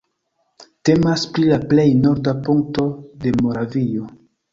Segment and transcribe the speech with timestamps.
[0.87, 2.87] Temas pri la plej norda punkto
[3.27, 4.09] de Moravio.